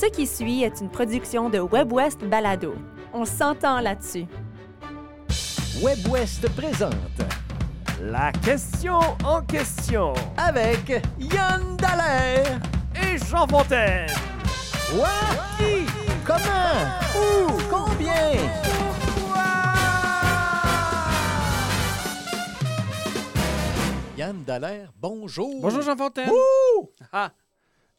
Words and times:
Ce 0.00 0.06
qui 0.06 0.26
suit 0.26 0.62
est 0.62 0.80
une 0.80 0.90
production 0.90 1.48
de 1.50 1.58
WebWest 1.58 2.20
Balado. 2.24 2.74
On 3.12 3.24
s'entend 3.24 3.80
là-dessus. 3.80 4.26
WebWest 5.82 6.48
présente 6.54 6.94
La 8.00 8.30
question 8.32 9.00
en 9.24 9.42
question 9.42 10.12
avec 10.36 11.02
Yann 11.18 11.76
Dallaire. 11.76 12.60
et 12.94 13.18
Jean 13.18 13.46
Fontaine. 13.48 14.08
Quoi? 14.94 15.08
Qui? 15.58 15.86
Comment? 16.24 16.84
Où? 17.16 17.50
Combien? 17.68 18.38
Yann 24.16 24.42
Dallaire, 24.44 24.90
bonjour. 25.00 25.60
Bonjour 25.60 25.82
Jean 25.82 25.96
Fontaine. 25.96 26.30
Ouh! 26.30 26.90
Ah, 27.12 27.30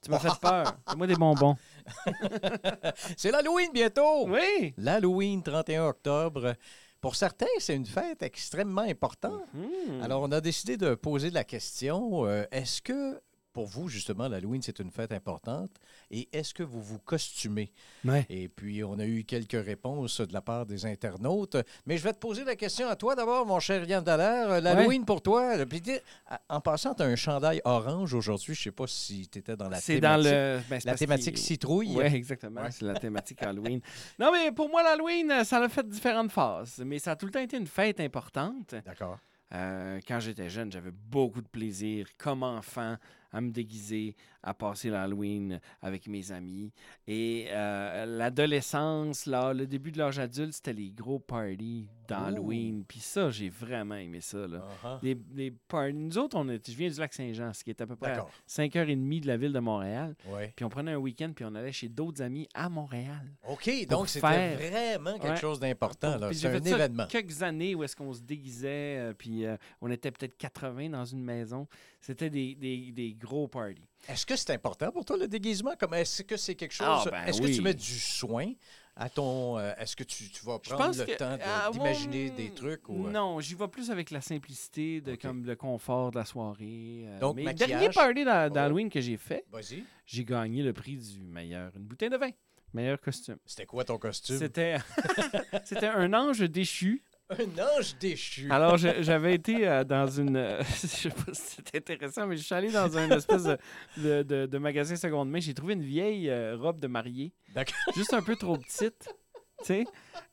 tu 0.02 0.12
m'as 0.12 0.20
fait 0.20 0.40
peur. 0.42 0.78
Moi 0.98 1.08
des 1.08 1.16
bonbons. 1.16 1.56
C'est 3.18 3.32
l'Halloween 3.32 3.72
bientôt. 3.74 4.28
Oui. 4.28 4.74
L'Halloween, 4.78 5.42
31 5.44 5.86
octobre. 5.86 6.56
Pour 7.02 7.16
certains, 7.16 7.46
c'est 7.60 7.76
une 7.76 7.86
fête 7.86 8.24
extrêmement 8.24 8.82
importante. 8.82 9.42
Hmm. 9.54 10.02
Alors, 10.02 10.22
on 10.22 10.32
a 10.34 10.42
décidé 10.42 10.76
de 10.76 10.96
poser 10.96 11.30
la 11.30 11.46
question 11.46 12.26
euh, 12.26 12.44
est-ce 12.52 12.82
que 12.82 13.22
pour 13.60 13.68
vous, 13.68 13.90
justement, 13.90 14.30
l'Halloween, 14.30 14.62
c'est 14.62 14.80
une 14.80 14.90
fête 14.90 15.12
importante 15.12 15.70
et 16.12 16.30
est-ce 16.32 16.54
que 16.54 16.64
vous 16.64 16.82
vous 16.82 16.98
costumez? 16.98 17.74
Ouais. 18.06 18.26
Et 18.30 18.48
puis, 18.48 18.86
on 18.86 18.98
a 19.00 19.06
eu 19.06 19.26
quelques 19.26 19.62
réponses 19.62 20.22
de 20.22 20.32
la 20.32 20.40
part 20.42 20.66
des 20.66 20.86
internautes. 20.86 21.58
Mais 21.86 21.98
je 21.98 22.04
vais 22.06 22.14
te 22.14 22.20
poser 22.20 22.46
la 22.46 22.56
question 22.56 22.88
à 22.88 22.96
toi 22.96 23.16
d'abord, 23.16 23.46
mon 23.46 23.60
cher 23.60 23.84
Yann 23.84 24.02
Dallaire. 24.02 24.50
Euh, 24.50 24.62
L'Halloween 24.62 25.04
pour 25.04 25.22
toi, 25.22 25.58
euh, 25.58 25.66
en 26.48 26.62
passant, 26.62 26.94
tu 26.94 27.04
as 27.04 27.08
un 27.08 27.18
chandail 27.18 27.60
orange 27.66 28.14
aujourd'hui. 28.14 28.56
Je 28.56 28.62
ne 28.62 28.64
sais 28.64 28.72
pas 28.72 28.88
si 28.88 29.28
tu 29.28 29.40
étais 29.40 29.58
dans 29.58 29.68
la 29.68 29.82
C'est 29.82 30.00
dans 30.00 30.16
thématique. 30.24 30.32
le. 30.32 30.60
ben, 30.70 30.82
La 30.86 30.96
thématique 30.96 31.38
citrouille. 31.38 31.98
Oui, 31.98 32.06
exactement. 32.06 32.62
Ouais. 32.62 32.72
C'est 32.72 32.86
la 32.86 32.94
thématique 32.98 33.44
Halloween. 33.44 33.82
Non, 34.20 34.32
mais 34.32 34.54
pour 34.54 34.70
moi, 34.70 34.84
l'Halloween, 34.84 35.30
euh, 35.32 35.44
ça 35.44 35.58
a 35.62 35.68
fait 35.68 35.86
différentes 35.86 36.32
phases. 36.32 36.82
Mais 36.86 36.98
ça 36.98 37.12
a 37.12 37.16
tout 37.18 37.26
le 37.26 37.32
temps 37.34 37.42
été 37.42 37.58
une 37.58 37.68
fête 37.68 38.00
importante. 38.00 38.74
D'accord. 38.86 39.18
Euh, 39.54 40.00
quand 40.08 40.20
j'étais 40.20 40.50
jeune, 40.50 40.72
j'avais 40.72 40.92
beaucoup 40.92 41.42
de 41.42 41.48
plaisir, 41.48 42.08
comme 42.18 42.44
enfant, 42.44 42.96
à 43.32 43.42
me 43.42 43.52
déguiser, 43.52 44.16
à 44.42 44.54
passer 44.54 44.90
l'Halloween 44.90 45.60
avec 45.82 46.08
mes 46.08 46.32
amis. 46.32 46.72
Et 47.08 47.48
euh, 47.50 48.06
l'adolescence, 48.06 49.26
là, 49.26 49.54
le 49.54 49.68
début 49.68 49.92
de 49.92 49.98
l'âge 49.98 50.18
adulte, 50.20 50.54
c'était 50.54 50.74
les 50.74 50.92
gros 50.92 51.20
parties 51.20 51.88
d'Halloween. 52.08 52.84
Puis 52.88 53.00
ça, 53.00 53.30
j'ai 53.30 53.50
vraiment 53.50 53.96
aimé 53.96 54.22
ça. 54.22 54.48
Là. 54.48 54.66
Uh-huh. 54.84 55.02
Des, 55.02 55.16
des 55.16 55.52
parties. 55.52 55.94
Nous 55.94 56.18
autres, 56.18 56.38
on 56.38 56.48
est, 56.50 56.70
je 56.70 56.76
viens 56.76 56.90
du 56.90 57.00
lac 57.00 57.14
Saint-Jean, 57.14 57.54
ce 57.54 57.64
qui 57.64 57.70
est 57.70 57.82
à 57.82 57.86
peu 57.88 57.96
près 57.96 58.12
à 58.12 58.16
D'accord. 58.16 58.32
5h30 58.48 59.20
de 59.22 59.28
la 59.28 59.38
ville 59.38 59.54
de 59.54 59.60
Montréal. 59.60 60.16
Ouais. 60.28 60.54
Puis 60.56 60.66
on 60.66 60.70
prenait 60.70 60.92
un 60.94 60.98
week-end, 60.98 61.32
puis 61.36 61.46
on 61.46 61.54
allait 61.56 61.72
chez 61.72 61.90
d'autres 61.90 62.22
amis 62.22 62.48
à 62.54 62.70
Montréal. 62.70 63.32
OK, 63.48 63.70
donc 63.88 64.08
c'était 64.10 64.28
faire- 64.28 64.58
vraiment 64.58 65.14
quelque 65.20 65.30
Ouais. 65.32 65.36
chose 65.38 65.60
d'important. 65.60 66.18
j'ai 66.32 66.48
un 66.48 66.52
fait 66.54 66.68
ça 66.70 66.76
événement. 66.76 67.06
quelques 67.08 67.44
années 67.44 67.76
où 67.76 67.84
est-ce 67.84 67.96
qu'on 67.96 68.14
se 68.14 68.22
déguisait, 68.22 68.98
euh, 69.00 69.14
puis 69.14 69.46
euh, 69.46 69.58
on 69.82 69.90
était 69.92 70.12
peut-être 70.12 70.38
80 70.38 70.90
dans 70.90 71.06
une 71.06 71.24
maison. 71.24 71.68
C'était 72.02 72.30
des, 72.30 72.56
des- 72.56 72.92
des 72.92 73.14
gros 73.14 73.48
parties. 73.48 73.89
Est-ce 74.08 74.26
que 74.26 74.36
c'est 74.36 74.52
important 74.52 74.92
pour 74.92 75.06
toi 75.06 75.18
le 75.18 75.28
déguisement? 75.28 75.74
Comme 75.80 75.94
est-ce 75.94 76.24
que 76.24 76.38
c'est 76.38 76.56
quelque 76.56 76.74
chose? 76.74 76.88
Ah, 76.90 77.04
ben 77.12 77.24
est-ce 77.26 77.42
que 77.42 77.48
tu 77.48 77.62
mets 77.62 77.74
du 77.74 78.00
soin 78.00 78.54
à 78.96 79.10
ton. 79.10 79.58
euh, 79.60 79.72
est-ce 79.78 79.96
que 79.96 80.04
tu, 80.04 80.30
tu 80.30 80.44
vas 80.46 80.58
prendre 80.60 80.98
le 80.98 81.06
que- 81.06 81.16
temps 81.18 81.36
de- 81.38 81.42
ah, 81.44 81.70
d'imaginer 81.72 82.30
des 82.32 82.52
trucs? 82.54 82.88
Ou, 82.90 83.08
euh, 83.08 83.12
Non, 83.12 83.40
j'y 83.40 83.54
vais 83.56 83.68
plus 83.68 83.92
avec 83.92 84.10
la 84.12 84.22
simplicité, 84.22 85.00
de, 85.02 85.16
comme 85.16 85.46
le 85.46 85.56
confort 85.56 86.12
de 86.12 86.18
la 86.20 86.26
soirée. 86.26 87.04
euh, 87.08 87.20
Donc, 87.20 87.36
mais 87.36 87.44
maquillage? 87.44 87.70
dernier 87.70 87.90
party 87.90 88.22
Oh. 88.26 88.50
d'Halloween 88.54 88.90
que 88.90 89.00
j'ai 89.02 89.18
fait, 89.18 89.46
j'ai 90.06 90.26
gagné 90.26 90.64
le 90.64 90.74
prix 90.74 90.98
du 90.98 91.22
meilleur, 91.22 91.72
une 91.76 91.84
bouteille 91.84 92.10
de 92.10 92.18
vin, 92.18 92.30
meilleur 92.74 93.00
costume. 93.00 93.38
C'était 93.46 93.66
quoi 93.68 93.84
ton 93.84 93.98
costume? 94.00 94.38
C'était 94.40 94.78
c'était 95.66 95.88
un 95.88 96.12
ange 96.14 96.40
déchu. 96.42 97.04
Un 97.30 97.62
ange 97.78 97.96
déchu. 98.00 98.48
Alors, 98.52 98.78
j'avais 98.78 99.36
été 99.36 99.68
euh, 99.68 99.84
dans 99.84 100.08
une. 100.08 100.36
euh, 100.36 100.64
je 100.82 100.88
sais 100.88 101.10
pas 101.10 101.32
si 101.34 101.58
c'est 101.58 101.76
intéressant, 101.78 102.26
mais 102.26 102.36
je 102.38 102.42
suis 102.44 102.56
allé 102.56 102.72
dans 102.72 102.98
un 102.98 103.10
espèce 103.12 103.44
de, 103.44 103.58
de, 103.98 104.24
de- 104.24 104.46
de 104.48 104.58
magasin 104.58 104.96
seconde 104.96 105.30
main. 105.30 105.40
J'ai 105.40 105.54
trouvé 105.54 105.74
une 105.74 105.84
vieille 105.84 106.30
euh, 106.30 106.56
robe 106.58 106.80
de 106.80 106.88
mariée, 106.88 107.32
D'accord. 107.54 107.76
juste 107.96 108.14
un 108.16 108.24
peu 108.24 108.36
trop 108.36 108.58
petite, 108.58 109.10
tu 109.60 109.66
sais. 109.66 109.86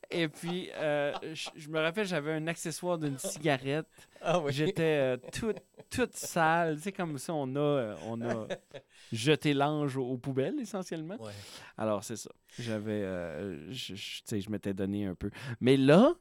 Et 0.09 0.27
puis, 0.27 0.69
euh, 0.75 1.13
je, 1.33 1.69
me 1.69 1.79
rappelle, 1.79 2.07
j'avais 2.07 2.31
un 2.33 2.47
accessoire 2.47 2.97
d'une 2.97 3.19
cigarette. 3.19 3.85
Ah 4.21 4.39
oui. 4.39 4.51
J'étais 4.53 5.17
toute, 5.33 5.57
toute 5.89 6.15
sale. 6.15 6.75
Tu 6.77 6.83
sais, 6.83 6.91
comme 6.91 7.17
ça, 7.17 7.33
on 7.33 7.55
a, 7.55 7.59
euh, 7.59 7.95
on 8.05 8.21
a 8.21 8.47
jeté 9.11 9.53
l'ange 9.53 9.97
aux, 9.97 10.17
poubelles, 10.17 10.59
essentiellement. 10.59 11.15
Ouais. 11.19 11.31
Alors, 11.77 12.03
c'est 12.03 12.15
ça. 12.15 12.29
J'avais. 12.59 12.91
euh, 13.03 13.71
je, 13.71 13.95
je- 13.95 14.17
tu 14.19 14.21
sais, 14.25 14.41
je 14.41 14.49
m'étais 14.49 14.73
donné 14.73 15.05
un 15.05 15.15
peu. 15.15 15.29
Mais 15.61 15.77
là, 15.77 16.13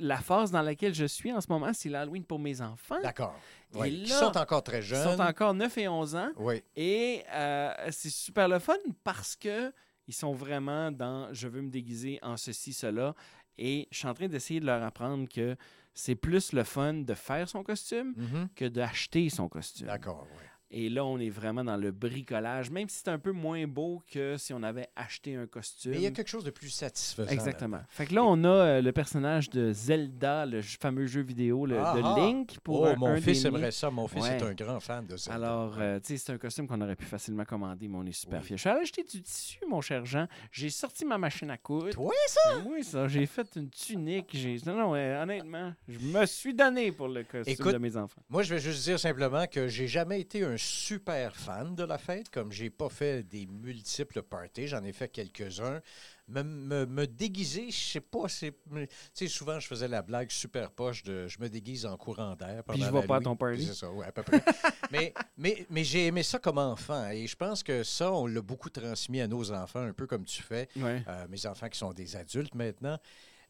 la 0.00 0.16
phase 0.18 0.50
dans 0.50 0.62
laquelle 0.62 0.94
je 0.94 1.04
suis 1.06 1.32
en 1.32 1.40
ce 1.40 1.46
moment, 1.48 1.72
c'est 1.72 1.88
l'Halloween 1.88 2.24
pour 2.24 2.38
mes 2.38 2.60
enfants. 2.60 3.00
D'accord. 3.02 3.34
Ouais. 3.74 3.90
Là, 3.90 4.06
sont 4.18 4.36
encore 4.38 4.62
très 4.62 4.78
Ils 4.78 4.82
jeunes. 4.82 5.16
sont 5.16 5.20
encore 5.22 5.54
9 5.54 5.78
et 5.78 5.88
11 5.88 6.14
ans. 6.16 6.30
Oui. 6.36 6.62
Et 6.76 7.22
euh, 7.32 7.72
c'est 7.90 8.10
super 8.10 8.48
le 8.48 8.58
fun 8.58 8.76
parce 9.04 9.36
que 9.36 9.72
ils 10.06 10.14
sont 10.14 10.32
vraiment 10.32 10.90
dans 10.90 11.32
je 11.34 11.48
veux 11.48 11.60
me 11.60 11.68
déguiser 11.70 12.18
en 12.22 12.36
ceci, 12.36 12.72
cela. 12.72 13.14
Et 13.58 13.88
je 13.90 13.98
suis 13.98 14.06
en 14.08 14.14
train 14.14 14.28
d'essayer 14.28 14.60
de 14.60 14.66
leur 14.66 14.82
apprendre 14.82 15.28
que 15.28 15.56
c'est 16.00 16.14
plus 16.14 16.52
le 16.52 16.62
fun 16.62 16.94
de 16.94 17.14
faire 17.14 17.48
son 17.48 17.64
costume 17.64 18.14
Mhm. 18.16 18.48
que 18.54 18.64
d'acheter 18.66 19.28
son 19.30 19.48
costume. 19.48 19.88
D'accord. 19.88 20.28
oui. 20.30 20.44
Et 20.70 20.90
là, 20.90 21.02
on 21.04 21.18
est 21.18 21.30
vraiment 21.30 21.64
dans 21.64 21.78
le 21.78 21.90
bricolage, 21.92 22.70
même 22.70 22.90
si 22.90 22.98
c'est 22.98 23.08
un 23.08 23.18
peu 23.18 23.32
moins 23.32 23.66
beau 23.66 24.02
que 24.12 24.36
si 24.36 24.52
on 24.52 24.62
avait 24.62 24.88
acheté 24.96 25.34
un 25.34 25.46
costume. 25.46 25.92
Mais 25.92 25.96
il 25.96 26.02
y 26.02 26.06
a 26.06 26.10
quelque 26.10 26.28
chose 26.28 26.44
de 26.44 26.50
plus 26.50 26.68
satisfaisant. 26.68 27.30
Exactement. 27.30 27.80
Fait 27.88 28.04
que 28.04 28.14
là, 28.14 28.22
on 28.22 28.44
a 28.44 28.48
euh, 28.48 28.82
le 28.82 28.92
personnage 28.92 29.48
de 29.48 29.72
Zelda, 29.72 30.44
le 30.44 30.60
fameux 30.60 31.06
jeu 31.06 31.22
vidéo 31.22 31.64
le- 31.64 31.78
Ah, 31.78 31.94
de. 31.96 32.20
Link. 32.20 32.58
Pour 32.60 32.82
Oh, 32.82 32.84
un- 32.84 32.96
mon 32.96 33.06
un 33.06 33.20
fils 33.20 33.44
aimerait 33.46 33.70
ça. 33.70 33.90
Mon 33.90 34.06
fils 34.08 34.22
Ouais. 34.24 34.36
est 34.36 34.42
un 34.42 34.52
grand 34.52 34.78
fan 34.80 35.06
de 35.06 35.16
ça. 35.16 35.32
Alors, 35.32 35.76
euh, 35.78 35.98
tu 36.00 36.08
sais, 36.08 36.16
c'est 36.18 36.32
un 36.32 36.38
costume 36.38 36.66
qu'on 36.68 36.80
aurait 36.82 36.96
pu 36.96 37.06
facilement 37.06 37.46
commander, 37.46 37.88
mais 37.88 37.96
on 37.96 38.04
est 38.04 38.12
super 38.12 38.40
Oui. 38.40 38.46
fiers. 38.48 38.56
Je 38.58 38.60
suis 38.60 38.68
allé 38.68 38.80
acheter 38.82 39.04
du 39.04 39.22
tissu, 39.22 39.60
mon 39.70 39.80
cher 39.80 40.04
Jean. 40.04 40.26
J'ai 40.52 40.68
sorti 40.68 41.06
ma 41.06 41.16
machine 41.16 41.50
à 41.50 41.56
coudre. 41.56 41.90
Toi, 41.90 42.12
ça? 42.26 42.58
Oui, 42.66 42.84
ça. 42.84 43.08
J'ai 43.08 43.24
fait 43.24 43.48
une 43.56 43.70
tunique. 43.70 44.36
Non, 44.66 44.74
non, 44.76 44.90
honnêtement, 45.22 45.72
je 45.88 45.98
me 45.98 46.26
suis 46.26 46.52
donné 46.52 46.92
pour 46.92 47.08
le 47.08 47.22
costume 47.24 47.54
Écoute, 47.54 47.72
de 47.72 47.78
mes 47.78 47.96
enfants. 47.96 48.20
Moi, 48.28 48.42
je 48.42 48.52
vais 48.54 48.60
juste 48.60 48.84
dire 48.84 49.00
simplement 49.00 49.46
que 49.46 49.66
j'ai 49.66 49.86
jamais 49.88 50.20
été 50.20 50.44
un 50.44 50.57
super 50.58 51.34
fan 51.36 51.74
de 51.74 51.84
la 51.84 51.98
fête, 51.98 52.28
comme 52.30 52.52
j'ai 52.52 52.70
pas 52.70 52.88
fait 52.88 53.22
des 53.22 53.46
multiples 53.46 54.22
parties, 54.22 54.66
j'en 54.68 54.82
ai 54.84 54.92
fait 54.92 55.08
quelques-uns. 55.08 55.80
Me, 56.28 56.42
me- 56.42 56.84
me 56.86 57.06
déguiser, 57.06 57.70
je 57.70 57.76
sais 57.78 58.00
pas, 58.00 58.28
c'est. 58.28 58.52
Tu 58.74 58.88
sais, 59.14 59.28
souvent, 59.28 59.58
je 59.58 59.66
faisais 59.66 59.88
la 59.88 60.02
blague 60.02 60.30
super 60.30 60.70
poche 60.70 61.02
de 61.02 61.26
je 61.26 61.38
me 61.40 61.48
déguise 61.48 61.86
en 61.86 61.96
courant 61.96 62.36
d'air. 62.36 62.62
Puis 62.68 62.82
je 62.82 62.90
vais 62.90 63.06
pas 63.06 63.16
à 63.16 63.20
ton 63.20 63.34
party. 63.34 63.64
C'est 63.66 63.74
ça, 63.74 63.90
oui, 63.90 64.04
à 64.04 64.12
peu 64.12 64.22
près. 64.22 64.42
mais 64.90 65.14
mais, 65.38 65.66
mais 65.70 65.84
j'ai 65.84 66.06
aimé 66.08 66.22
ça 66.22 66.38
comme 66.38 66.58
enfant 66.58 67.08
et 67.08 67.26
je 67.26 67.34
pense 67.36 67.62
que 67.62 67.82
ça, 67.82 68.12
on 68.12 68.26
l'a 68.26 68.42
beaucoup 68.42 68.68
transmis 68.68 69.20
à 69.22 69.26
nos 69.26 69.50
enfants, 69.52 69.80
un 69.80 69.94
peu 69.94 70.06
comme 70.06 70.24
tu 70.24 70.42
fais. 70.42 70.68
Ouais. 70.76 71.02
Euh, 71.08 71.26
mes 71.28 71.46
enfants 71.46 71.68
qui 71.70 71.78
sont 71.78 71.92
des 71.94 72.14
adultes 72.16 72.54
maintenant. 72.54 72.98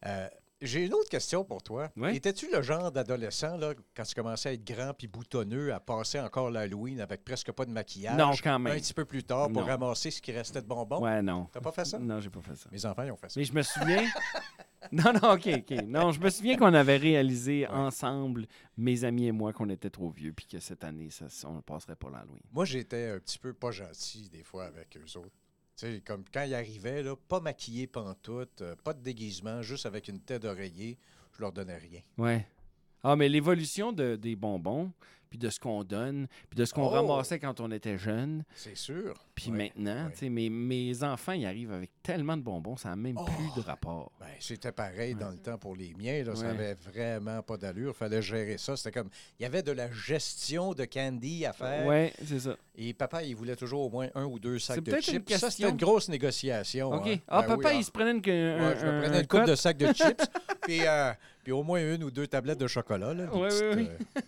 Euh, 0.05 0.27
j'ai 0.61 0.85
une 0.85 0.93
autre 0.93 1.09
question 1.09 1.43
pour 1.43 1.61
toi. 1.63 1.89
Oui. 1.95 2.15
Étais-tu 2.15 2.47
le 2.51 2.61
genre 2.61 2.91
d'adolescent, 2.91 3.57
là, 3.57 3.73
quand 3.95 4.03
tu 4.03 4.15
commençais 4.15 4.49
à 4.49 4.53
être 4.53 4.63
grand 4.65 4.93
puis 4.93 5.07
boutonneux, 5.07 5.73
à 5.73 5.79
passer 5.79 6.19
encore 6.19 6.49
l'Halloween 6.51 6.99
avec 7.01 7.23
presque 7.23 7.51
pas 7.51 7.65
de 7.65 7.71
maquillage? 7.71 8.17
Non, 8.17 8.31
quand 8.43 8.53
Un 8.55 8.59
même. 8.59 8.75
petit 8.79 8.93
peu 8.93 9.05
plus 9.05 9.23
tard 9.23 9.47
pour 9.51 9.61
Non. 9.61 9.67
ramasser 9.67 10.11
ce 10.11 10.21
qui 10.21 10.31
restait 10.31 10.61
de 10.61 10.67
bonbons? 10.67 11.01
Ouais, 11.01 11.21
non. 11.21 11.47
T'as 11.51 11.61
pas 11.61 11.71
fait 11.71 11.85
ça? 11.85 11.97
Non, 11.99 12.19
j'ai 12.19 12.29
pas 12.29 12.41
fait 12.41 12.55
ça. 12.55 12.69
Mes 12.71 12.85
enfants, 12.85 13.03
ils 13.03 13.11
ont 13.11 13.17
fait 13.17 13.29
ça. 13.29 13.39
Mais 13.39 13.45
je 13.45 13.53
me 13.53 13.61
souviens. 13.61 14.05
Non, 14.93 15.11
non, 15.13 15.33
OK, 15.33 15.47
OK. 15.47 15.83
Non, 15.85 16.11
je 16.13 16.19
me 16.21 16.29
souviens 16.29 16.55
qu'on 16.57 16.73
avait 16.73 16.95
réalisé 16.97 17.67
ensemble, 17.67 18.47
mes 18.77 19.03
amis 19.03 19.27
et 19.27 19.31
moi, 19.31 19.51
qu'on 19.53 19.69
était 19.69 19.89
trop 19.89 20.09
vieux, 20.09 20.31
puis 20.33 20.47
que 20.47 20.59
cette 20.59 20.83
année, 20.85 21.09
ça, 21.11 21.25
on 21.47 21.55
ne 21.55 21.61
passerait 21.61 21.97
pas 21.97 22.09
l'Halloween. 22.09 22.39
Moi, 22.53 22.63
j'étais 22.65 23.09
un 23.09 23.19
petit 23.19 23.37
peu 23.37 23.53
pas 23.53 23.69
gentil 23.71 24.29
des 24.29 24.41
fois 24.41 24.65
avec 24.65 24.97
eux 24.97 25.19
autres. 25.19 25.35
Sais, 25.79 26.01
comme 26.05 26.25
quand 26.33 26.43
ils 26.43 26.53
arrivaient, 26.55 27.01
là, 27.03 27.15
pas 27.15 27.39
maquillés 27.39 27.87
pantoute, 27.87 28.61
euh, 28.61 28.75
pas 28.83 28.91
de 28.91 29.01
déguisement, 29.01 29.61
juste 29.61 29.85
avec 29.85 30.09
une 30.09 30.19
tête 30.19 30.41
d'oreiller, 30.41 30.97
je 31.31 31.39
leur 31.39 31.53
donnais 31.53 31.77
rien. 31.77 32.01
Ouais. 32.17 32.45
Ah, 33.03 33.15
mais 33.15 33.29
l'évolution 33.29 33.91
de, 33.91 34.15
des 34.15 34.35
bonbons, 34.35 34.91
puis 35.29 35.37
de 35.37 35.51
ce 35.51 35.59
qu'on 35.59 35.83
donne, 35.83 36.25
puis 36.49 36.57
de 36.57 36.65
ce 36.65 36.73
qu'on 36.73 36.87
Oh! 36.87 36.89
ramassait 36.89 37.37
quand 37.37 37.59
on 37.59 37.69
était 37.69 37.99
jeune, 37.99 38.43
C'est 38.55 38.75
sûr. 38.75 39.13
puis 39.35 39.51
maintenant, 39.51 40.09
tu 40.11 40.17
sais, 40.17 40.29
mes, 40.29 40.49
mes 40.49 41.03
enfants, 41.03 41.33
ils 41.33 41.45
arrivent 41.45 41.71
avec 41.71 41.91
tellement 42.01 42.35
de 42.35 42.41
bonbons, 42.41 42.77
ça 42.77 42.89
n'a 42.89 42.95
même 42.95 43.15
Oh! 43.15 43.25
plus 43.25 43.61
de 43.61 43.65
rapport. 43.67 44.11
Ben, 44.19 44.25
c'était 44.39 44.71
pareil 44.71 45.13
Ouais. 45.13 45.19
dans 45.19 45.29
le 45.29 45.37
temps 45.37 45.59
pour 45.59 45.75
les 45.75 45.93
miens. 45.93 46.23
Là, 46.23 46.35
Ça 46.35 46.45
Ouais. 46.45 46.49
avait 46.49 46.73
vraiment 46.73 47.43
pas 47.43 47.57
d'allure. 47.57 47.91
Il 47.95 47.97
fallait 47.99 48.23
gérer 48.23 48.57
ça. 48.57 48.75
C'était 48.75 48.91
comme. 48.99 49.09
Il 49.39 49.43
y 49.43 49.45
avait 49.45 49.61
de 49.61 49.71
la 49.71 49.91
gestion 49.91 50.73
de 50.73 50.85
candy 50.85 51.45
à 51.45 51.53
faire. 51.53 51.85
Ouais, 51.85 52.11
c'est 52.25 52.39
ça. 52.39 52.55
Et 52.75 52.93
papa, 52.95 53.21
il 53.21 53.35
voulait 53.35 53.55
toujours 53.55 53.81
au 53.85 53.89
moins 53.91 54.07
un 54.15 54.25
ou 54.25 54.39
deux 54.39 54.57
sacs 54.57 54.77
C'est 54.77 54.81
de 54.81 54.91
chips. 54.99 55.05
Ça, 55.05 55.11
c'était 55.11 55.33
question. 55.35 55.69
une 55.69 55.77
grosse 55.77 56.09
négociation. 56.09 56.91
OK. 56.91 57.05
hein. 57.07 57.17
Ah, 57.27 57.41
Ben 57.43 57.47
papa, 57.49 57.69
oui, 57.69 57.75
il 57.75 57.79
ah. 57.81 57.83
se 57.83 57.91
prenait 57.91 58.11
une, 58.13 58.17
un, 58.17 58.21
Ouais, 58.69 58.75
je 58.79 58.85
me 58.85 58.91
un- 58.91 59.01
prenais 59.01 59.17
un 59.17 59.21
une 59.21 59.27
coupe 59.27 59.45
de 59.45 59.55
sacs 59.55 59.77
de 59.77 59.93
chips, 59.93 60.23
puis, 60.63 60.79
euh, 60.87 61.13
puis 61.49 61.57
au 61.57 61.63
moins 61.63 61.81
une 61.81 62.03
ou 62.03 62.11
deux 62.11 62.27
tablettes 62.27 62.59
de 62.59 62.67
chocolat. 62.67 63.11
Là, 63.15 63.25
des 63.25 63.31
petites, 63.31 63.75
oui. 63.75 63.89
euh, 63.89 64.21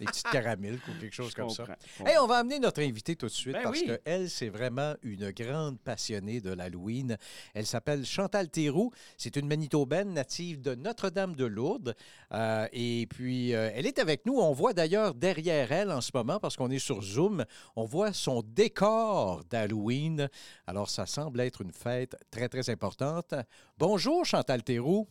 des 0.00 0.06
petites 0.06 0.28
caramels 0.28 0.74
ou 0.74 1.00
quelque 1.00 1.14
chose 1.14 1.30
Je 1.30 1.36
comme 1.36 1.48
ça. 1.48 1.64
Hey, 2.04 2.18
on 2.18 2.26
va 2.26 2.38
amener 2.38 2.58
notre 2.58 2.82
invitée 2.82 3.14
tout 3.14 3.26
de 3.26 3.30
suite 3.30 3.54
Ben 3.54 3.62
parce 3.62 3.80
qu'elle, 3.80 4.28
c'est 4.28 4.48
vraiment 4.48 4.94
une 5.04 5.30
grande 5.30 5.78
passionnée 5.78 6.40
de 6.40 6.50
l'Halloween. 6.50 7.16
Elle 7.54 7.66
s'appelle 7.66 8.04
Chantal 8.04 8.48
Théroux. 8.48 8.90
C'est 9.16 9.36
une 9.36 9.46
Manitobaine 9.46 10.12
native 10.12 10.62
de 10.62 10.74
Notre-Dame-de-Lourdes. 10.74 11.94
Euh, 12.32 12.66
et 12.72 13.06
puis, 13.08 13.54
euh, 13.54 13.70
elle 13.72 13.86
est 13.86 14.00
avec 14.00 14.26
nous. 14.26 14.40
On 14.40 14.52
voit 14.52 14.72
d'ailleurs 14.72 15.14
derrière 15.14 15.70
elle 15.70 15.92
en 15.92 16.00
ce 16.00 16.10
moment, 16.12 16.40
parce 16.40 16.56
qu'on 16.56 16.72
est 16.72 16.80
sur 16.80 17.02
Zoom, 17.02 17.44
on 17.76 17.84
voit 17.84 18.12
son 18.12 18.42
décor 18.42 19.44
d'Halloween. 19.48 20.28
Alors, 20.66 20.90
ça 20.90 21.06
semble 21.06 21.38
être 21.38 21.60
une 21.60 21.72
fête 21.72 22.16
très, 22.32 22.48
très 22.48 22.68
importante. 22.68 23.32
Bonjour, 23.78 24.24
Chantal 24.24 24.64
Théroux. 24.64 25.06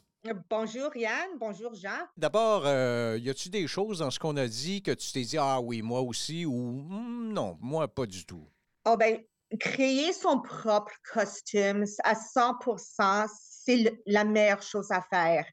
Bonjour 0.49 0.95
Yann, 0.95 1.37
bonjour 1.37 1.73
Jean. 1.75 2.07
D'abord, 2.15 2.63
euh, 2.65 3.17
y 3.19 3.29
a-tu 3.29 3.49
des 3.49 3.67
choses 3.67 3.99
dans 3.99 4.09
ce 4.09 4.19
qu'on 4.19 4.37
a 4.37 4.47
dit 4.47 4.81
que 4.81 4.91
tu 4.91 5.11
t'es 5.11 5.21
dit, 5.23 5.37
ah 5.37 5.59
oui, 5.59 5.81
moi 5.81 5.99
aussi, 5.99 6.45
ou 6.45 6.53
Hmm, 6.53 7.33
non, 7.33 7.57
moi 7.59 7.93
pas 7.93 8.05
du 8.05 8.25
tout? 8.25 8.47
Oh 8.85 8.95
ben, 8.95 9.21
créer 9.59 10.13
son 10.13 10.39
propre 10.41 10.93
costume 11.11 11.83
à 12.05 12.15
100%, 12.15 13.27
c'est 13.37 14.01
la 14.05 14.23
meilleure 14.23 14.61
chose 14.61 14.91
à 14.91 15.01
faire. 15.01 15.45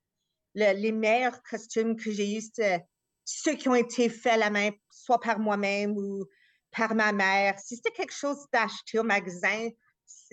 Le- 0.55 0.73
les 0.81 0.93
meilleurs 0.93 1.43
costumes 1.43 1.97
que 1.97 2.13
j'ai 2.13 2.37
eus, 2.37 2.51
c'est 2.55 2.85
ceux 3.25 3.55
qui 3.55 3.69
ont 3.69 3.75
été 3.75 4.09
faits 4.09 4.35
à 4.35 4.37
la 4.37 4.51
main, 4.51 4.71
soit 4.93 5.19
par 5.19 5.41
moi-même 5.41 5.97
ou 5.97 6.25
par 6.71 6.95
ma 6.95 7.11
mère. 7.11 7.59
Si 7.59 7.75
c'était 7.75 7.91
quelque 7.91 8.15
chose 8.15 8.47
d'acheté 8.53 9.01
au 9.01 9.03
magasin, 9.03 9.69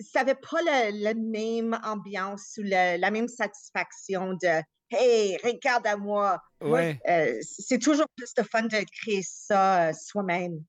ça 0.00 0.20
n'avait 0.20 0.34
pas 0.36 0.62
la 0.62 1.14
même 1.14 1.78
ambiance 1.84 2.54
ou 2.58 2.62
le- 2.62 2.98
la 3.00 3.10
même 3.10 3.28
satisfaction 3.28 4.34
de 4.42 4.62
Hey, 4.90 5.36
regarde 5.44 5.86
à 5.86 5.96
moi. 5.98 6.40
Ouais. 6.62 6.98
euh, 7.08 7.38
c'est 7.42 7.78
toujours 7.78 8.06
plus 8.16 8.32
de 8.34 8.42
fun 8.42 8.62
de 8.62 8.78
créer 9.02 9.20
ça 9.22 9.88
euh, 9.88 9.92
soi-même. 9.92 10.64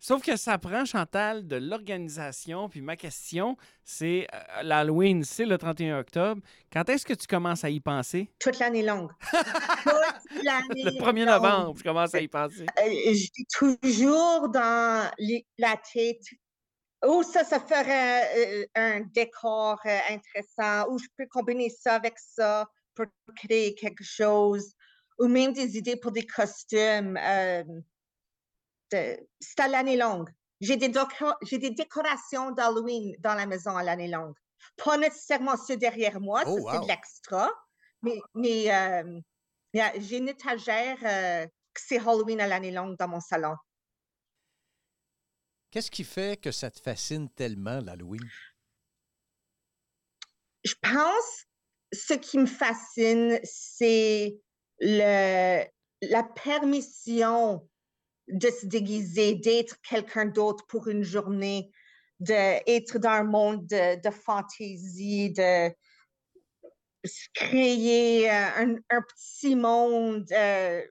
Sauf 0.00 0.22
que 0.22 0.36
ça 0.36 0.56
prend, 0.58 0.84
Chantal, 0.84 1.48
de 1.48 1.56
l'organisation. 1.56 2.68
Puis 2.68 2.80
ma 2.80 2.94
question, 2.94 3.56
c'est 3.82 4.28
euh, 4.32 4.62
l'Halloween, 4.62 5.24
c'est 5.24 5.44
le 5.46 5.58
31 5.58 5.98
octobre. 5.98 6.40
Quand 6.72 6.88
est-ce 6.88 7.04
que 7.04 7.14
tu 7.14 7.26
commences 7.26 7.64
à 7.64 7.70
y 7.70 7.80
penser? 7.80 8.30
toute 8.38 8.60
l'année 8.60 8.84
longue. 8.84 9.10
Toute 9.82 10.44
l'année 10.44 10.84
Le 10.84 10.90
1er 10.92 11.24
longue. 11.24 11.26
novembre, 11.42 11.74
je 11.78 11.82
commence 11.82 12.14
à 12.14 12.20
y 12.20 12.28
penser. 12.28 12.66
J'ai 12.86 13.44
toujours 13.52 14.48
dans 14.50 15.10
les- 15.18 15.44
la 15.58 15.74
tête, 15.92 16.22
oh, 17.02 17.22
ça, 17.22 17.44
ça 17.44 17.60
ferait 17.60 18.62
euh, 18.62 18.66
un 18.74 19.00
décor 19.00 19.78
euh, 19.86 19.98
intéressant, 20.10 20.90
ou 20.90 20.98
je 20.98 21.06
peux 21.16 21.26
combiner 21.30 21.70
ça 21.70 21.94
avec 21.94 22.18
ça 22.18 22.66
pour 22.94 23.06
créer 23.36 23.74
quelque 23.74 24.04
chose, 24.04 24.72
ou 25.18 25.26
même 25.28 25.52
des 25.52 25.76
idées 25.76 25.96
pour 25.96 26.12
des 26.12 26.26
costumes. 26.26 27.16
euh, 27.16 27.62
de- 28.92 29.18
C'est 29.40 29.60
à 29.60 29.68
l'année 29.68 29.96
longue. 29.96 30.28
J'ai 30.60 30.76
des, 30.76 30.88
doco- 30.88 31.36
j'ai 31.42 31.58
des 31.58 31.70
décorations 31.70 32.50
d'Halloween 32.50 33.14
dans 33.20 33.34
la 33.34 33.46
maison 33.46 33.76
à 33.76 33.82
l'année 33.84 34.08
longue. 34.08 34.34
Pas 34.76 34.96
nécessairement 34.98 35.56
ceux 35.56 35.76
derrière 35.76 36.20
moi, 36.20 36.44
ça 36.44 36.50
Oh, 36.50 36.68
c'est 36.72 36.80
de 36.82 36.86
l'extra, 36.88 37.50
mais, 38.02 38.72
euh, 38.74 39.20
j'ai 39.98 40.16
une 40.18 40.28
étagère 40.28 40.98
euh, 41.04 41.46
que 41.46 41.80
c'est 41.86 41.98
Halloween 41.98 42.40
à 42.40 42.46
l'année 42.48 42.72
longue 42.72 42.96
dans 42.96 43.08
mon 43.08 43.20
salon. 43.20 43.54
Qu'est-ce 45.70 45.90
qui 45.90 46.04
fait 46.04 46.40
que 46.40 46.50
ça 46.50 46.70
te 46.70 46.80
fascine 46.80 47.28
tellement, 47.30 47.80
l'Halloween? 47.80 48.26
Je 50.64 50.74
pense 50.82 51.46
ce 51.92 52.14
qui 52.14 52.38
me 52.38 52.46
fascine, 52.46 53.38
c'est 53.44 54.38
le, 54.80 55.64
la 56.02 56.22
permission 56.22 57.68
de 58.28 58.48
se 58.50 58.66
déguiser, 58.66 59.34
d'être 59.34 59.80
quelqu'un 59.82 60.26
d'autre 60.26 60.66
pour 60.66 60.88
une 60.88 61.02
journée, 61.02 61.70
d'être 62.20 62.98
dans 62.98 63.10
un 63.10 63.24
monde 63.24 63.66
de, 63.66 64.10
fantaisie, 64.10 65.30
de 65.32 65.70
se 67.04 67.28
créer 67.34 68.30
euh, 68.30 68.48
un, 68.56 68.74
un 68.90 69.02
petit 69.02 69.54
monde 69.54 70.30
euh, 70.32 70.82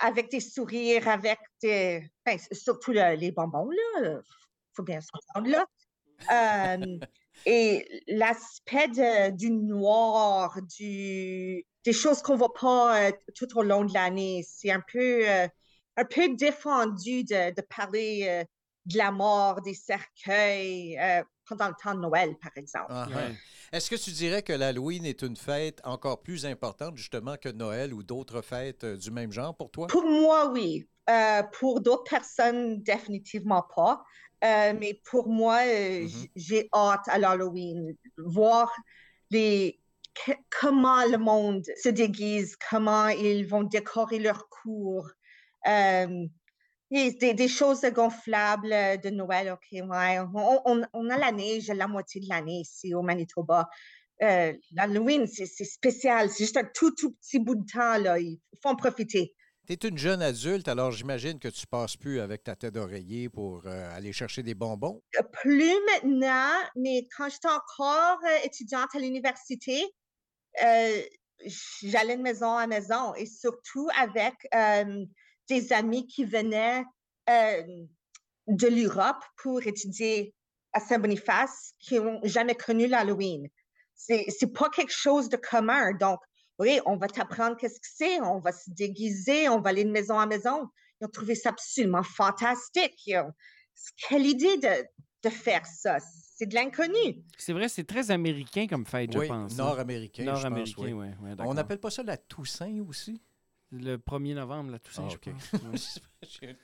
avec 0.00 0.30
des 0.30 0.40
sourires, 0.40 1.08
avec 1.08 1.38
des. 1.62 2.08
ben, 2.24 2.38
surtout 2.52 2.92
le- 2.92 3.16
les 3.16 3.32
bonbons, 3.32 3.70
là. 3.70 4.20
faut 4.74 4.82
bien 4.82 5.00
s'entendre, 5.00 5.48
là. 5.48 5.66
Euh, 6.30 6.98
et 7.46 8.02
l'aspect 8.08 8.88
du 9.32 9.50
noir, 9.50 10.58
du, 10.78 11.64
des 11.84 11.92
choses 11.92 12.22
qu'on 12.22 12.34
ne 12.34 12.38
voit 12.38 12.54
pas 12.54 13.08
euh, 13.08 13.12
tout 13.34 13.56
au 13.56 13.62
long 13.62 13.84
de 13.84 13.94
l'année, 13.94 14.44
c'est 14.46 14.70
un 14.70 14.82
peu, 14.92 15.28
euh, 15.28 15.48
un 15.96 16.04
peu 16.04 16.34
défendu 16.36 17.24
de, 17.24 17.54
de 17.54 17.60
parler 17.62 18.44
de 18.86 18.98
la 18.98 19.10
mort, 19.10 19.62
des 19.62 19.74
cercueils 19.74 20.98
pendant 21.48 21.68
le 21.68 21.74
temps 21.82 21.94
de 21.94 22.00
Noël, 22.00 22.36
par 22.40 22.50
exemple. 22.56 22.86
Ah, 22.90 23.06
Ouais. 23.08 23.34
Est-ce 23.72 23.90
que 23.90 23.96
tu 23.96 24.10
dirais 24.12 24.42
que 24.42 24.52
l'Halloween 24.52 25.04
est 25.04 25.22
une 25.22 25.36
fête 25.36 25.80
encore 25.84 26.22
plus 26.22 26.46
importante, 26.46 26.96
justement, 26.96 27.36
que 27.36 27.48
Noël 27.48 27.92
ou 27.92 28.02
d'autres 28.02 28.40
fêtes 28.42 28.84
euh, 28.84 28.96
du 28.96 29.10
même 29.10 29.32
genre 29.32 29.54
pour 29.56 29.70
toi? 29.70 29.86
Pour 29.88 30.04
moi, 30.06 30.50
oui. 30.50 30.88
Euh, 31.10 31.42
pour 31.58 31.80
d'autres 31.80 32.04
personnes, 32.08 32.82
définitivement 32.82 33.66
pas. 33.74 34.02
Euh, 34.44 34.72
mais 34.78 35.00
pour 35.10 35.28
moi, 35.28 35.64
j- 35.64 36.30
j'ai 36.36 36.68
hâte 36.74 37.06
à 37.08 37.18
l'Halloween. 37.18 37.94
Voir 38.18 38.70
les, 39.30 39.80
que- 40.14 40.32
comment 40.60 41.04
le 41.06 41.18
monde 41.18 41.64
se 41.82 41.88
déguise, 41.88 42.56
comment 42.70 43.08
ils 43.08 43.46
vont 43.46 43.64
décorer 43.64 44.18
leur 44.18 44.48
cours. 44.48 45.08
Euh, 45.66 46.26
et 46.90 47.12
des, 47.12 47.34
des 47.34 47.48
choses 47.48 47.82
gonflables 47.92 48.72
euh, 48.72 48.96
de 48.96 49.10
Noël, 49.10 49.50
OK, 49.52 49.66
ouais. 49.72 50.18
On, 50.34 50.60
on- 50.64 50.86
on 50.92 51.10
a 51.10 51.18
la 51.18 51.32
neige 51.32 51.68
la 51.68 51.86
moitié 51.86 52.20
de 52.20 52.26
l'année 52.28 52.60
ici 52.60 52.94
au 52.94 53.02
Manitoba. 53.02 53.68
Euh, 54.22 54.52
L'Halloween, 54.72 55.26
c'est 55.26 55.46
spécial. 55.46 56.30
C'est 56.30 56.44
juste 56.44 56.56
un 56.56 56.64
tout, 56.74 56.90
tout 56.92 57.12
petit 57.12 57.38
bout 57.38 57.54
de 57.56 57.64
temps, 57.72 57.98
là. 57.98 58.18
Il 58.18 58.38
faut 58.62 58.70
en 58.70 58.76
profiter. 58.76 59.34
Tu 59.66 59.74
es 59.74 59.88
une 59.88 59.98
jeune 59.98 60.22
adulte, 60.22 60.66
alors 60.66 60.92
j'imagine 60.92 61.38
que 61.38 61.48
tu 61.48 61.66
passes 61.66 61.94
plus 61.96 62.20
avec 62.20 62.42
ta 62.42 62.56
tête 62.56 62.72
d'oreiller 62.72 63.28
pour 63.28 63.62
euh, 63.66 63.94
aller 63.94 64.14
chercher 64.14 64.42
des 64.42 64.54
bonbons. 64.54 65.02
Plus 65.42 65.74
maintenant, 65.92 66.54
mais 66.74 67.06
quand 67.14 67.28
j'étais 67.28 67.48
encore 67.48 68.18
étudiante 68.44 68.88
à 68.94 68.98
l'université, 68.98 69.84
euh, 70.64 71.02
j'allais 71.82 72.16
de 72.16 72.22
maison 72.22 72.56
à 72.56 72.66
maison 72.66 73.14
et 73.14 73.26
surtout 73.26 73.88
avec 74.00 74.34
des 75.48 75.72
amis 75.72 76.06
qui 76.06 76.24
venaient 76.24 76.84
euh, 77.30 77.62
de 78.46 78.66
l'Europe 78.68 79.22
pour 79.42 79.66
étudier 79.66 80.34
à 80.72 80.80
Saint-Boniface 80.80 81.72
qui 81.78 81.98
n'ont 81.98 82.20
jamais 82.24 82.54
connu 82.54 82.86
l'Halloween. 82.86 83.48
C'est 83.94 84.26
c'est 84.28 84.52
pas 84.52 84.68
quelque 84.70 84.92
chose 84.92 85.28
de 85.28 85.36
commun. 85.36 85.92
Donc, 85.94 86.20
oui, 86.58 86.80
on 86.86 86.96
va 86.96 87.08
t'apprendre 87.08 87.56
qu'est-ce 87.56 87.80
que 87.80 87.86
c'est, 87.94 88.20
on 88.20 88.40
va 88.40 88.52
se 88.52 88.70
déguiser, 88.70 89.48
on 89.48 89.60
va 89.60 89.70
aller 89.70 89.84
de 89.84 89.90
maison 89.90 90.18
à 90.18 90.26
maison. 90.26 90.68
Ils 91.00 91.06
ont 91.06 91.10
trouvé 91.10 91.34
ça 91.34 91.50
absolument 91.50 92.02
fantastique. 92.02 93.10
Ont- 93.14 93.32
Quelle 94.08 94.26
idée 94.26 94.56
de, 94.58 94.84
de 95.24 95.30
faire 95.30 95.64
ça? 95.66 95.98
C'est 96.00 96.46
de 96.46 96.54
l'inconnu. 96.54 97.24
C'est 97.36 97.52
vrai, 97.52 97.68
c'est 97.68 97.84
très 97.84 98.10
américain 98.10 98.66
comme 98.68 98.86
fête, 98.86 99.12
je 99.12 99.18
pense. 99.26 99.52
hein. 99.52 99.56
nord-américain, 99.56 100.22
je 100.24 100.30
pense, 100.30 100.42
Nord-américain, 100.42 100.82
oui. 100.82 100.92
ouais, 100.92 101.14
ouais, 101.22 101.34
On 101.46 101.54
n'appelle 101.54 101.78
pas 101.80 101.90
ça 101.90 102.02
la 102.02 102.16
Toussaint 102.16 102.80
aussi? 102.88 103.20
Le 103.70 103.96
1er 103.98 104.34
novembre, 104.34 104.70
là, 104.72 104.78
tout 104.78 104.90
ça, 104.92 105.02
Ah, 105.04 105.08
je 105.10 105.16
OK. 105.16 105.34
pense. 105.34 105.52
ouais. 106.32 106.56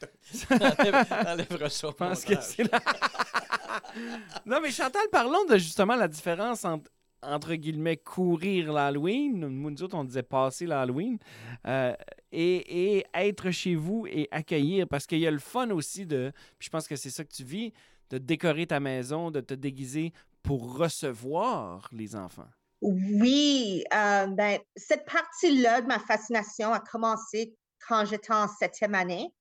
Enlève- 0.51 1.47
Je 1.61 1.93
pense 1.93 2.25
que 2.25 2.35
c'est 2.41 2.65
la... 2.73 2.81
non, 4.47 4.61
mais 4.63 4.71
Chantal, 4.71 5.03
parlons 5.13 5.45
de 5.45 5.59
justement 5.59 5.97
la 5.97 6.09
différence 6.09 6.65
entre, 6.65 6.91
entre 7.23 7.55
guillemets, 7.55 7.97
courir 7.99 8.73
l'Halloween, 8.73 9.39
nous, 9.39 9.71
nous 9.71 9.83
autres, 9.83 9.97
on 9.97 10.05
disait 10.05 10.23
passer 10.23 10.67
l'Halloween, 10.67 11.19
euh, 11.67 11.95
et, 12.33 12.97
et 12.99 13.07
être 13.15 13.51
chez 13.51 13.75
vous 13.75 14.07
et 14.07 14.29
accueillir, 14.31 14.89
parce 14.89 15.07
qu'il 15.07 15.19
y 15.19 15.27
a 15.27 15.31
le 15.31 15.39
fun 15.39 15.71
aussi 15.71 16.07
de, 16.07 16.33
puis 16.59 16.67
je 16.67 16.71
pense 16.71 16.89
que 16.89 16.97
c'est 16.97 17.11
ça 17.11 17.23
que 17.25 17.33
tu 17.33 17.45
vis, 17.45 17.73
de 18.11 18.19
décorer 18.19 18.67
ta 18.67 18.81
maison, 18.81 19.31
de 19.31 19.41
te 19.41 19.55
déguiser 19.55 20.13
pour 20.43 20.77
recevoir 20.79 21.89
les 21.93 22.17
enfants. 22.17 22.49
Oui, 22.85 23.83
euh, 23.95 24.26
ben, 24.26 24.61
cette 24.76 25.07
partie-là 25.07 25.81
de 25.81 25.87
ma 25.87 25.99
fascination 25.99 26.71
a 26.71 26.81
commencé 26.81 27.57
quand 27.88 28.05
j'étais 28.05 28.35
en 28.35 28.47
septième 28.47 28.95
année. 28.95 29.33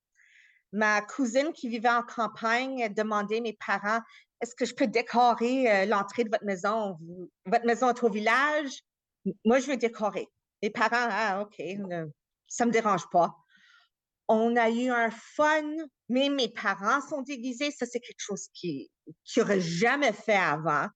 Ma 0.71 1.01
cousine 1.01 1.51
qui 1.51 1.67
vivait 1.67 1.89
en 1.89 2.03
campagne 2.03 2.87
demandait 2.93 3.39
à 3.39 3.41
mes 3.41 3.57
parents 3.67 3.99
Est-ce 4.39 4.55
que 4.55 4.63
je 4.63 4.73
peux 4.73 4.87
décorer 4.87 5.69
euh, 5.69 5.85
l'entrée 5.85 6.23
de 6.23 6.29
votre 6.29 6.45
maison? 6.45 6.97
Votre 7.45 7.65
maison 7.65 7.89
est 7.89 8.01
au 8.01 8.09
village 8.09 8.81
Moi, 9.43 9.59
je 9.59 9.67
veux 9.67 9.77
décorer. 9.77 10.29
Les 10.61 10.69
parents 10.69 11.09
Ah, 11.11 11.41
OK, 11.41 11.59
euh, 11.59 12.05
ça 12.47 12.63
ne 12.63 12.69
me 12.69 12.73
dérange 12.73 13.09
pas. 13.09 13.35
On 14.29 14.55
a 14.55 14.69
eu 14.69 14.89
un 14.89 15.11
fun, 15.11 15.69
mais 16.07 16.29
mes 16.29 16.47
parents 16.47 17.01
sont 17.01 17.21
déguisés. 17.21 17.71
Ça, 17.71 17.85
c'est 17.85 17.99
quelque 17.99 18.21
chose 18.21 18.47
qui 18.53 18.89
n'aurait 19.35 19.59
jamais 19.59 20.13
fait 20.13 20.33
avant. 20.33 20.87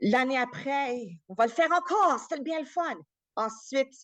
L'année 0.00 0.38
après, 0.38 0.96
on 1.28 1.34
va 1.34 1.46
le 1.46 1.52
faire 1.52 1.70
encore, 1.72 2.18
c'était 2.20 2.42
bien 2.42 2.60
le 2.60 2.66
fun. 2.66 2.96
Ensuite, 3.36 3.94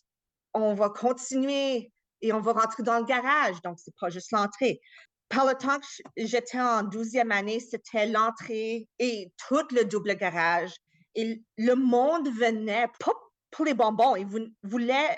on 0.53 0.73
va 0.73 0.89
continuer 0.89 1.91
et 2.21 2.33
on 2.33 2.39
va 2.39 2.53
rentrer 2.53 2.83
dans 2.83 2.99
le 2.99 3.05
garage. 3.05 3.61
Donc, 3.61 3.79
c'est 3.79 3.95
pas 3.99 4.09
juste 4.09 4.31
l'entrée. 4.31 4.81
Par 5.29 5.45
le 5.45 5.53
temps 5.53 5.79
que 5.79 5.85
j'étais 6.17 6.59
en 6.59 6.83
12e 6.83 7.31
année, 7.31 7.59
c'était 7.59 8.07
l'entrée 8.07 8.87
et 8.99 9.31
tout 9.47 9.67
le 9.71 9.85
double 9.85 10.15
garage. 10.15 10.73
Et 11.15 11.41
le 11.57 11.75
monde 11.75 12.29
venait, 12.29 12.87
pas 12.99 13.13
pour 13.49 13.65
les 13.65 13.73
bonbons, 13.73 14.15
ils 14.15 14.27
voulaient 14.63 15.17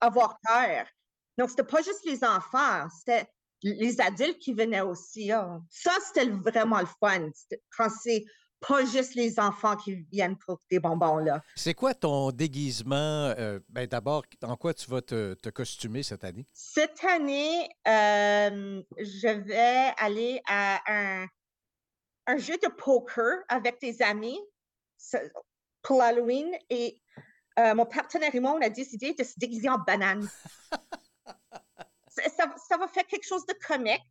avoir 0.00 0.38
peur. 0.42 0.86
Donc, 1.38 1.50
c'était 1.50 1.64
pas 1.64 1.82
juste 1.82 2.04
les 2.04 2.24
enfants, 2.24 2.88
c'était 2.98 3.26
les 3.62 4.00
adultes 4.00 4.38
qui 4.38 4.52
venaient 4.52 4.82
aussi. 4.82 5.32
Hein. 5.32 5.64
Ça, 5.70 5.92
c'était 6.06 6.30
vraiment 6.30 6.80
le 6.80 6.86
fun. 7.00 7.30
C'est 8.02 8.24
pas 8.66 8.84
juste 8.84 9.14
les 9.14 9.38
enfants 9.38 9.76
qui 9.76 9.94
viennent 10.10 10.36
pour 10.36 10.58
des 10.70 10.78
bonbons. 10.78 11.18
là. 11.18 11.42
C'est 11.54 11.74
quoi 11.74 11.94
ton 11.94 12.30
déguisement? 12.30 13.34
Euh, 13.38 13.60
ben, 13.68 13.86
D'abord, 13.86 14.24
en 14.42 14.56
quoi 14.56 14.74
tu 14.74 14.90
vas 14.90 15.02
te, 15.02 15.48
costumer 15.50 16.02
cette 16.02 16.24
année? 16.24 16.46
Cette 16.52 17.04
année, 17.04 17.68
euh, 17.86 18.82
je 18.98 19.28
vais 19.28 19.92
aller 19.98 20.40
à 20.48 20.80
un, 20.86 21.26
un, 22.26 22.36
jeu 22.38 22.54
de 22.62 22.68
poker 22.68 23.42
avec 23.48 23.80
des 23.80 24.02
amis 24.02 24.40
pour 25.82 26.02
Halloween 26.02 26.50
et 26.70 27.00
euh, 27.58 27.74
mon 27.74 27.86
partenaire 27.86 28.34
et 28.34 28.40
moi, 28.40 28.56
on 28.58 28.62
a 28.62 28.68
décidé 28.68 29.14
de 29.14 29.22
se 29.22 29.34
déguiser 29.38 29.68
en 29.68 29.78
banane. 29.78 30.28
ça, 32.08 32.76
va 32.78 32.88
faire 32.88 33.06
quelque 33.06 33.26
chose 33.26 33.46
de 33.46 33.54
comique. 33.66 34.02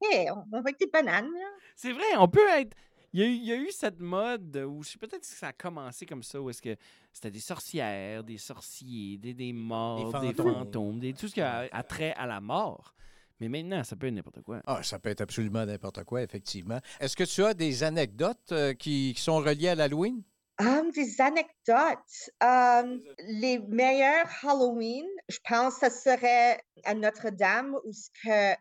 on 0.52 0.62
va 0.62 0.70
être 0.70 0.80
des 0.80 0.88
bananes. 0.88 1.30
C'est 1.76 1.92
vrai, 1.92 2.06
on 2.18 2.28
peut 2.28 2.48
être 2.50 2.76
il 3.14 3.46
y, 3.46 3.52
a, 3.52 3.56
eu 3.56 3.72
cette 3.72 4.00
mode 4.00 4.58
où 4.68 4.82
je 4.82 4.90
sais 4.90 4.98
peut-être 4.98 5.22
que 5.22 5.28
ça 5.28 5.50
a 5.50 5.54
commencé 5.54 6.06
comme 6.06 6.24
ça, 6.24 6.42
où 6.42 6.50
est-ce 6.50 6.62
que 6.62 6.76
c'était 7.12 7.30
des 7.30 7.40
sorcières, 7.40 8.24
des 8.24 8.40
sorciers, 8.40 9.20
des, 9.20 9.36
des 9.36 9.54
morts, 9.54 10.20
des 10.20 10.34
fantômes, 10.34 11.00
des, 11.00 11.14
tout 11.14 11.28
ce 11.28 11.34
qui 11.36 11.42
a, 11.42 11.84
trait 11.84 12.14
à 12.18 12.26
la 12.26 12.42
mort. 12.42 12.96
Mais 13.40 13.50
maintenant, 13.50 13.84
ça 13.84 13.96
peut 13.96 14.08
être 14.08 14.14
n'importe 14.14 14.42
quoi. 14.42 14.62
Ah, 14.66 14.82
ça 14.82 14.98
peut 14.98 15.10
être 15.10 15.22
absolument 15.22 15.64
n'importe 15.66 16.04
quoi, 16.06 16.24
effectivement. 16.24 16.80
Est-ce 17.00 17.16
que 17.16 17.24
tu 17.24 17.44
as 17.44 17.54
des 17.54 17.84
anecdotes 17.84 18.52
euh, 18.52 18.74
qui, 18.74 19.14
sont 19.18 19.38
reliées 19.38 19.70
à 19.70 19.76
l'Halloween? 19.76 20.24
Um, 20.60 20.90
des 20.92 21.20
anecdotes. 21.20 22.32
Um, 22.42 23.02
les 23.28 23.60
meilleurs 23.60 24.28
Halloween, 24.44 25.06
je 25.30 25.38
pense 25.48 25.78
que 25.78 25.90
ce 25.90 26.00
serait 26.00 26.64
à 26.84 26.94
Notre-Dame, 26.96 27.76
où 27.86 27.92
ce 27.92 28.10
que 28.24 28.56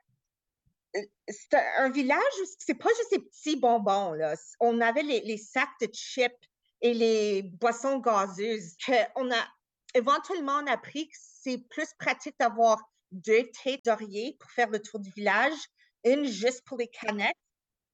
c'est 1.29 1.57
un 1.79 1.91
village 1.91 2.19
où 2.43 2.47
c'est 2.59 2.75
pas 2.75 2.89
juste 2.97 3.13
des 3.13 3.21
petits 3.21 3.57
bonbons. 3.57 4.13
Là. 4.13 4.35
On 4.61 4.81
avait 4.81 5.03
les, 5.03 5.37
sacs 5.39 5.69
de 5.81 5.89
chips 5.93 6.33
et 6.81 6.95
les 6.95 7.43
boissons 7.43 7.99
gazeuses. 7.99 8.77
on 9.17 9.31
a, 9.31 9.49
éventuellement, 9.95 10.61
on 10.63 10.67
a 10.67 10.73
appris 10.73 11.09
que 11.09 11.17
c'est 11.19 11.59
plus 11.71 11.89
pratique 11.99 12.37
d'avoir 12.39 12.83
deux 13.11 13.51
têtes 13.63 13.85
d'oreiller 13.85 14.37
pour 14.41 14.51
faire 14.51 14.71
le 14.71 14.81
tour 14.81 15.01
du 15.01 15.11
village, 15.11 15.59
une 16.05 16.27
juste 16.27 16.65
pour 16.65 16.79
les 16.79 16.89
canettes. 16.89 17.37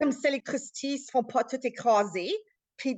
Comme 0.00 0.12
les 0.30 0.40
croustilles 0.40 0.94
ne 0.94 0.98
se 0.98 1.10
font 1.10 1.24
pas 1.24 1.42
toutes 1.42 1.64
écrasées. 1.64 2.32
Puis 2.76 2.96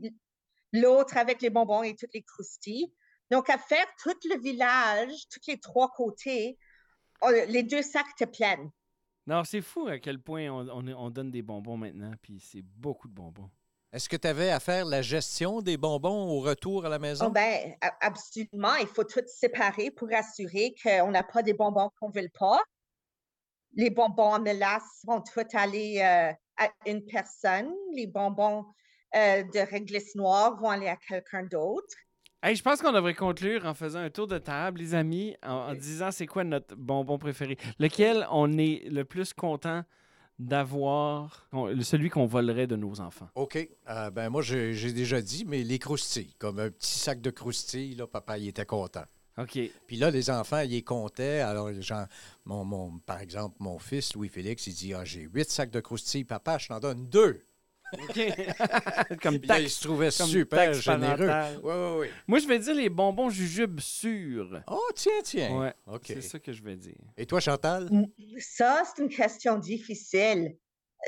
l'autre 0.73 1.17
avec 1.17 1.41
les 1.41 1.51
bonbons 1.51 1.83
et 1.83 1.97
toutes 1.97 2.13
les 2.13 2.23
croustilles. 2.23 2.93
Donc, 3.31 3.49
à 3.49 3.59
faire 3.59 3.87
tout 4.03 4.17
le 4.25 4.39
village, 4.41 5.29
tous 5.31 5.41
les 5.49 5.59
trois 5.59 5.91
côtés, 5.93 6.59
les 7.47 7.63
deux 7.63 7.83
sacs 7.83 8.07
étaient 8.13 8.31
pleins. 8.31 8.71
Non, 9.27 9.45
c'est 9.45 9.61
fou 9.61 9.87
à 9.87 9.99
quel 9.99 10.19
point 10.19 10.49
on, 10.51 11.11
donne 11.11 11.31
des 11.31 11.43
bonbons 11.43 11.77
maintenant, 11.77 12.13
puis 12.23 12.41
c'est 12.41 12.63
beaucoup 12.63 13.09
de 13.09 13.15
bonbons. 13.15 13.51
Est-ce 13.93 14.09
que 14.09 14.17
tu 14.17 14.29
avais 14.29 14.51
à 14.51 14.61
faire 14.61 14.85
la 14.85 15.03
gestion 15.03 15.63
des 15.63 15.77
bonbons 15.77 16.29
au 16.29 16.41
retour 16.41 16.87
à 16.87 16.89
la 16.89 16.99
maison? 16.99 17.27
Oh 17.27 17.31
ben, 17.31 17.75
absolument. 18.01 18.77
Il 18.77 18.87
faut 18.87 19.05
tout 19.05 19.21
séparer 19.27 19.91
pour 19.91 20.09
assurer 20.13 20.75
qu'on 20.81 21.11
n'a 21.11 21.25
pas 21.25 21.43
des 21.43 21.55
bonbons 21.55 21.91
qu'on 21.99 22.09
ne 22.09 22.21
veut 22.21 22.31
pas. 22.39 22.61
Les 23.75 23.91
bonbons 23.91 24.35
en 24.35 24.41
mélasse 24.41 25.03
vont 25.05 25.21
tous 25.21 25.45
aller 25.55 25.99
euh, 25.99 26.33
à 26.57 26.71
une 26.87 27.05
personne. 27.05 27.73
Les 27.93 28.07
bonbons 28.07 28.65
euh, 29.17 29.43
de 29.43 29.59
réglisse 29.59 30.15
noire 30.15 30.57
vont 30.61 30.71
aller 30.71 30.89
à 30.89 30.97
quelqu'un 30.97 31.43
d'autre 31.43 31.97
je 32.45 32.63
pense 32.63 32.81
qu'on 32.81 32.93
devrait 32.93 33.15
conclure 33.15 33.67
en 33.67 33.75
faisant 33.75 34.01
un 34.01 34.11
tour 34.11 34.27
de 34.27 34.39
table, 34.39 34.81
les 34.81 34.95
amis, 34.95 35.37
en, 35.43 35.75
disant 35.75 36.11
c'est 36.11 36.27
quoi 36.27 36.45
notre 36.45 36.75
bonbon 36.77 37.19
préféré. 37.19 37.59
Lequel 37.79 38.27
on 38.31 38.57
est 38.59 38.89
le 38.89 39.05
plus 39.05 39.33
content 39.33 39.85
d'avoir, 40.39 41.49
celui 41.83 42.09
qu'on 42.09 42.25
volerait 42.25 42.67
de 42.67 42.77
nos 42.77 43.01
enfants? 43.01 43.29
OK. 43.35 43.59
Euh, 43.89 44.11
ben 44.11 44.31
moi, 44.31 44.41
j'ai 44.43 44.93
déjà 44.93 45.21
dit, 45.21 45.45
mais 45.47 45.63
les 45.63 45.79
croustilles, 45.79 46.35
comme 46.39 46.59
un 46.59 46.71
petit 46.71 46.99
sac 46.99 47.21
de 47.21 47.31
croustilles, 47.31 47.95
là, 47.95 48.07
papa, 48.07 48.39
il 48.39 48.49
était 48.49 48.65
content. 48.65 49.05
OK. 49.37 49.59
Puis 49.87 49.97
là, 49.97 50.11
les 50.11 50.31
enfants, 50.31 50.61
ils 50.61 50.83
comptaient. 50.83 51.41
Alors, 51.41 51.71
genre, 51.81 52.07
mon, 52.47 52.65
mon, 52.65 52.99
par 53.01 53.21
exemple, 53.21 53.57
mon 53.61 53.79
fils, 53.79 54.15
Louis-Félix, 54.15 54.67
il 54.67 54.75
dit, 54.75 54.95
ah, 54.95 55.05
j'ai 55.05 55.29
huit 55.33 55.51
sacs 55.51 55.71
de 55.71 55.81
croustilles, 55.81 56.25
papa, 56.25 56.59
je 56.59 56.69
t'en 56.69 56.81
donne 56.81 57.07
deux. 57.09 57.45
comme 59.23 59.39
il 59.59 59.71
se 59.71 59.83
trouvait 59.83 60.11
super 60.11 60.73
généreux. 60.75 61.29
Moi, 62.27 62.39
je 62.39 62.47
vais 62.47 62.59
dire 62.59 62.75
les 62.75 62.89
bonbons 62.89 63.31
jujubes 63.31 63.81
sûrs. 63.81 64.63
Oh, 64.67 64.91
tiens, 64.95 65.21
tiens. 65.25 65.73
C'est 66.05 66.23
ça 66.23 66.39
que 66.39 66.53
je 66.53 66.63
vais 66.63 66.77
dire. 66.77 66.99
Et 67.17 67.27
toi, 67.27 67.41
Chantal? 67.41 67.89
Ça, 68.39 68.83
c'est 68.85 69.03
une 69.03 69.09
question 69.09 69.59
difficile. 69.59 70.57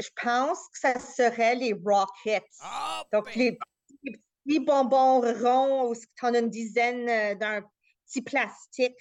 Je 0.01 0.09
pense 0.23 0.59
que 0.69 0.79
ça 0.79 0.99
serait 0.99 1.55
les 1.55 1.75
Rockets. 1.75 2.45
Ah, 2.61 3.05
Donc, 3.13 3.27
ben. 3.27 3.33
les, 3.37 3.59
petits 4.45 4.61
bonbons 4.61 5.21
ronds 5.21 5.91
où 5.91 5.95
tu 5.95 6.27
en 6.27 6.35
as 6.35 6.39
une 6.39 6.51
dizaine 6.51 7.09
euh, 7.09 7.35
d'un 7.35 7.63
petit 8.07 8.23
plastique. 8.23 8.97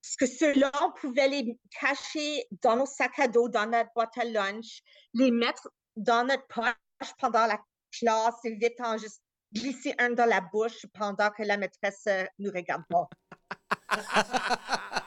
Parce 0.00 0.16
que 0.16 0.26
ceux-là, 0.26 0.70
on 0.82 0.92
pouvait 1.00 1.28
les 1.28 1.58
cacher 1.80 2.44
dans 2.62 2.76
nos 2.76 2.86
sacs 2.86 3.18
à 3.18 3.26
dos, 3.26 3.48
dans 3.48 3.66
notre 3.66 3.90
boîte 3.94 4.16
à 4.18 4.24
lunch, 4.24 4.82
les 5.14 5.30
mettre 5.30 5.68
dans 5.96 6.26
notre 6.26 6.46
poche 6.46 6.74
pendant 7.18 7.46
la 7.46 7.58
classe 7.90 8.34
et 8.44 8.54
vite 8.54 8.80
en 8.80 8.98
juste 8.98 9.22
glisser 9.52 9.94
un 9.98 10.10
dans 10.10 10.26
la 10.26 10.40
bouche 10.40 10.84
pendant 10.92 11.30
que 11.30 11.42
la 11.42 11.56
maîtresse 11.56 12.04
euh, 12.08 12.24
nous 12.38 12.50
regarde 12.50 12.82
pas. 12.88 13.08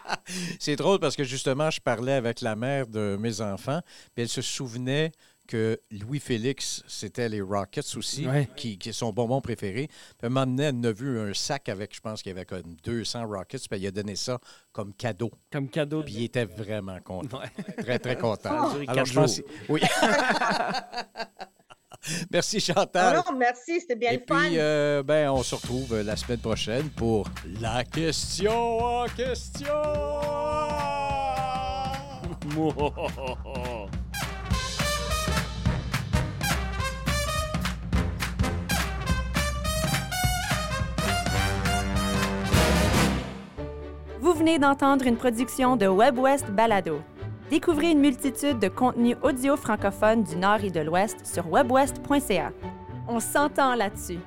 C'est 0.59 0.75
drôle 0.75 0.99
parce 0.99 1.15
que 1.15 1.23
justement, 1.23 1.69
je 1.69 1.79
parlais 1.81 2.13
avec 2.13 2.41
la 2.41 2.55
mère 2.55 2.87
de 2.87 3.17
mes 3.19 3.41
enfants, 3.41 3.81
puis 4.13 4.23
elle 4.23 4.29
se 4.29 4.41
souvenait 4.41 5.11
que 5.47 5.79
Louis-Félix, 5.91 6.83
c'était 6.87 7.29
les 7.29 7.39
Rockets 7.41 7.95
aussi, 7.95 8.27
qui, 8.57 8.77
qui, 8.77 8.91
sont 8.93 9.07
son 9.07 9.13
bonbon 9.13 9.39
préféré. 9.39 9.87
Puis 9.87 10.27
un 10.27 10.29
moment 10.29 10.45
donné, 10.45 10.63
elle 10.63 10.85
a 10.85 10.91
vu 10.91 11.19
un 11.19 11.33
sac 11.33 11.69
avec, 11.69 11.95
je 11.95 12.01
pense 12.01 12.21
qu'il 12.21 12.31
y 12.31 12.35
avait 12.35 12.45
comme 12.45 12.75
200 12.83 13.25
Rockets, 13.25 13.69
puis 13.69 13.79
il 13.79 13.87
a 13.87 13.91
donné 13.91 14.17
ça 14.17 14.39
comme 14.73 14.93
cadeau. 14.93 15.31
Comme 15.49 15.69
cadeau. 15.69 16.03
Puis 16.03 16.15
il 16.15 16.23
était 16.25 16.45
vraiment 16.45 16.99
content. 16.99 17.41
Très, 17.77 17.97
très 17.97 18.17
content. 18.17 18.75
Alors, 18.87 19.05
je 19.05 19.13
pense... 19.13 19.41
Oui. 19.69 19.81
Merci 22.31 22.59
Chantal. 22.59 23.17
Oh 23.19 23.31
non, 23.31 23.37
merci, 23.37 23.79
c'était 23.81 23.95
bien 23.95 24.11
Et 24.11 24.19
puis, 24.19 24.57
euh, 24.57 25.03
ben, 25.03 25.29
on 25.29 25.43
se 25.43 25.55
retrouve 25.55 25.93
euh, 25.93 26.03
la 26.03 26.15
semaine 26.15 26.39
prochaine 26.39 26.89
pour 26.89 27.27
la 27.59 27.83
question 27.83 28.79
en 28.79 29.05
question. 29.07 29.73
Vous 44.19 44.33
venez 44.33 44.59
d'entendre 44.59 45.05
une 45.05 45.15
production 45.15 45.77
de 45.77 45.87
WebWest 45.87 46.47
Balado. 46.51 47.01
Découvrez 47.49 47.91
une 47.91 47.99
multitude 47.99 48.59
de 48.59 48.67
contenus 48.67 49.15
audio 49.21 49.55
francophones 49.55 50.23
du 50.23 50.35
Nord 50.35 50.65
et 50.65 50.69
de 50.69 50.81
l'Ouest 50.81 51.25
sur 51.25 51.49
webwest.ca. 51.49 52.51
On 53.07 53.21
s'entend 53.21 53.73
là-dessus. 53.75 54.19